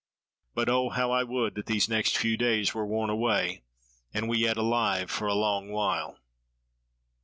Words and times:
But 0.55 0.67
O 0.67 0.89
how 0.89 1.11
I 1.11 1.21
would 1.23 1.53
that 1.53 1.67
these 1.67 1.87
next 1.87 2.17
few 2.17 2.35
days 2.35 2.73
were 2.73 2.87
worn 2.87 3.11
away, 3.11 3.61
and 4.15 4.27
we 4.27 4.39
yet 4.39 4.57
alive 4.57 5.11
for 5.11 5.27
a 5.27 5.35
long 5.35 5.69
while." 5.69 6.17